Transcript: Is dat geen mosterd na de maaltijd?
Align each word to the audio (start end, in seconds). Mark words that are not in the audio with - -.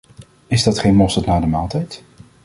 Is 0.47 0.63
dat 0.63 0.79
geen 0.79 0.95
mosterd 0.95 1.25
na 1.25 1.39
de 1.39 1.47
maaltijd? 1.47 2.03